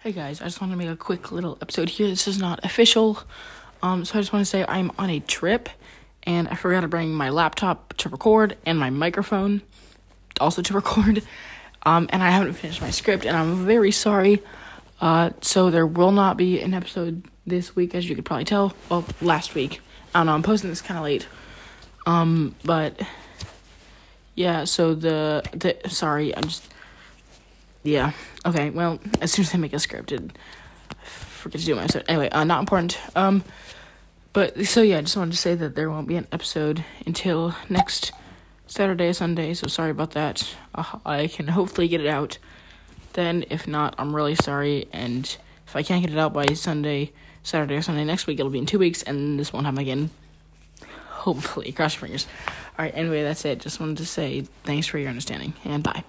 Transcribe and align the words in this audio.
Hey 0.00 0.12
guys, 0.12 0.42
I 0.42 0.44
just 0.44 0.60
want 0.60 0.72
to 0.72 0.76
make 0.76 0.90
a 0.90 0.94
quick 0.94 1.32
little 1.32 1.56
episode 1.62 1.88
here. 1.88 2.06
This 2.06 2.28
is 2.28 2.38
not 2.38 2.62
official. 2.64 3.18
Um, 3.82 4.04
so 4.04 4.18
I 4.18 4.20
just 4.20 4.30
want 4.30 4.44
to 4.44 4.48
say 4.48 4.62
I'm 4.68 4.92
on 4.98 5.08
a 5.08 5.20
trip 5.20 5.70
and 6.22 6.46
I 6.48 6.54
forgot 6.54 6.82
to 6.82 6.88
bring 6.88 7.14
my 7.14 7.30
laptop 7.30 7.94
to 7.94 8.10
record 8.10 8.58
and 8.66 8.78
my 8.78 8.90
microphone 8.90 9.62
also 10.38 10.60
to 10.60 10.74
record. 10.74 11.22
Um, 11.84 12.08
and 12.12 12.22
I 12.22 12.28
haven't 12.28 12.52
finished 12.52 12.82
my 12.82 12.90
script 12.90 13.24
and 13.24 13.34
I'm 13.34 13.64
very 13.64 13.90
sorry. 13.90 14.42
Uh, 15.00 15.30
so 15.40 15.70
there 15.70 15.86
will 15.86 16.12
not 16.12 16.36
be 16.36 16.60
an 16.60 16.74
episode 16.74 17.24
this 17.46 17.74
week, 17.74 17.94
as 17.94 18.06
you 18.08 18.14
could 18.14 18.26
probably 18.26 18.44
tell. 18.44 18.74
Well, 18.90 19.04
last 19.22 19.54
week. 19.54 19.80
I 20.14 20.20
don't 20.20 20.26
know, 20.26 20.34
I'm 20.34 20.42
posting 20.42 20.68
this 20.68 20.82
kind 20.82 20.98
of 20.98 21.04
late. 21.04 21.26
Um, 22.04 22.54
but 22.64 23.00
yeah, 24.34 24.64
so 24.64 24.94
the, 24.94 25.42
the, 25.52 25.88
sorry, 25.88 26.36
I'm 26.36 26.44
just, 26.44 26.68
yeah. 27.86 28.12
Okay. 28.44 28.70
Well, 28.70 28.98
as 29.20 29.32
soon 29.32 29.44
as 29.44 29.54
I 29.54 29.58
make 29.58 29.72
a 29.72 29.76
scripted, 29.76 30.32
forget 31.04 31.60
to 31.60 31.66
do 31.66 31.74
my 31.74 31.84
episode. 31.84 32.04
Anyway, 32.08 32.28
uh, 32.30 32.44
not 32.44 32.60
important. 32.60 32.98
Um, 33.16 33.44
but 34.32 34.66
so 34.66 34.82
yeah, 34.82 34.98
I 34.98 35.00
just 35.00 35.16
wanted 35.16 35.32
to 35.32 35.38
say 35.38 35.54
that 35.54 35.74
there 35.74 35.88
won't 35.88 36.08
be 36.08 36.16
an 36.16 36.26
episode 36.32 36.84
until 37.06 37.54
next 37.68 38.12
Saturday, 38.66 39.12
Sunday. 39.12 39.54
So 39.54 39.66
sorry 39.66 39.90
about 39.90 40.10
that. 40.12 40.54
Uh, 40.74 40.98
I 41.06 41.28
can 41.28 41.48
hopefully 41.48 41.88
get 41.88 42.00
it 42.00 42.08
out 42.08 42.38
then. 43.14 43.44
If 43.48 43.66
not, 43.66 43.94
I'm 43.98 44.14
really 44.14 44.34
sorry. 44.34 44.88
And 44.92 45.24
if 45.66 45.74
I 45.74 45.82
can't 45.82 46.02
get 46.02 46.12
it 46.12 46.18
out 46.18 46.32
by 46.32 46.46
Sunday, 46.48 47.12
Saturday 47.42 47.76
or 47.76 47.82
Sunday 47.82 48.04
next 48.04 48.26
week, 48.26 48.38
it'll 48.38 48.50
be 48.50 48.58
in 48.58 48.66
two 48.66 48.78
weeks, 48.78 49.02
and 49.02 49.38
this 49.38 49.52
won't 49.52 49.66
happen 49.66 49.80
again. 49.80 50.10
Hopefully, 51.08 51.72
cross 51.72 51.94
your 51.94 52.02
fingers. 52.02 52.26
All 52.78 52.84
right. 52.84 52.92
Anyway, 52.94 53.22
that's 53.22 53.44
it. 53.44 53.60
Just 53.60 53.80
wanted 53.80 53.96
to 53.98 54.06
say 54.06 54.42
thanks 54.64 54.86
for 54.86 54.98
your 54.98 55.08
understanding, 55.08 55.54
and 55.64 55.82
bye. 55.82 56.04